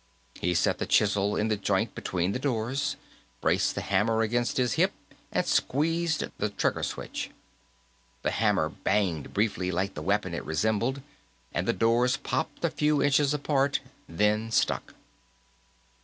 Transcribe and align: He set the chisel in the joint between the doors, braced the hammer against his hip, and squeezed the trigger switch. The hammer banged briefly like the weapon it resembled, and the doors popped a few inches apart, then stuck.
He 0.39 0.55
set 0.55 0.79
the 0.79 0.87
chisel 0.87 1.35
in 1.35 1.49
the 1.49 1.55
joint 1.55 1.93
between 1.93 2.31
the 2.31 2.39
doors, 2.39 2.95
braced 3.39 3.75
the 3.75 3.81
hammer 3.81 4.21
against 4.23 4.57
his 4.57 4.73
hip, 4.73 4.93
and 5.31 5.45
squeezed 5.45 6.23
the 6.39 6.49
trigger 6.49 6.81
switch. 6.81 7.29
The 8.23 8.31
hammer 8.31 8.67
banged 8.69 9.31
briefly 9.31 9.69
like 9.69 9.93
the 9.93 10.01
weapon 10.01 10.33
it 10.33 10.43
resembled, 10.43 11.03
and 11.53 11.67
the 11.67 11.71
doors 11.73 12.17
popped 12.17 12.65
a 12.65 12.71
few 12.71 13.03
inches 13.03 13.31
apart, 13.31 13.79
then 14.09 14.49
stuck. 14.49 14.95